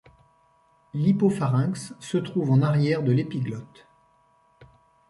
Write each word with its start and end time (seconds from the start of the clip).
L'hypopharynx 0.95 1.93
se 1.99 2.17
trouve 2.17 2.49
en 2.49 2.63
arrière 2.63 3.03
de 3.03 3.11
l’épiglotte. 3.11 3.85